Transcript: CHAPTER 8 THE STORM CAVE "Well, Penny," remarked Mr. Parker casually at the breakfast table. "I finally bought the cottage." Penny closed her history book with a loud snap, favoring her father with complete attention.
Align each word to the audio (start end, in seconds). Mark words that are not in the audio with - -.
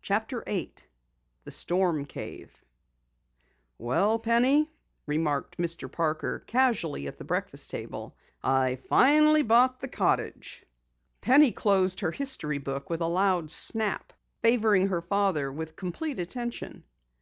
CHAPTER 0.00 0.42
8 0.46 0.86
THE 1.44 1.50
STORM 1.50 2.06
CAVE 2.06 2.64
"Well, 3.76 4.18
Penny," 4.18 4.70
remarked 5.04 5.58
Mr. 5.58 5.92
Parker 5.92 6.42
casually 6.46 7.06
at 7.06 7.18
the 7.18 7.24
breakfast 7.26 7.68
table. 7.68 8.16
"I 8.42 8.76
finally 8.76 9.42
bought 9.42 9.80
the 9.80 9.88
cottage." 9.88 10.64
Penny 11.20 11.52
closed 11.52 12.00
her 12.00 12.12
history 12.12 12.56
book 12.56 12.88
with 12.88 13.02
a 13.02 13.08
loud 13.08 13.50
snap, 13.50 14.14
favoring 14.40 14.86
her 14.86 15.02
father 15.02 15.52
with 15.52 15.76
complete 15.76 16.18
attention. 16.18 16.84